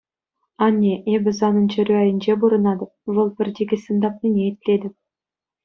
[0.65, 4.95] Анне, эпӗ санӑн чӗрӳ айӗнче пурӑнатӑп, вӑл пӗр тикӗссӗн тапнине итлетӗп.